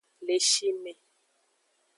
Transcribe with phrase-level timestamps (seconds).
[0.27, 0.91] Le shi me.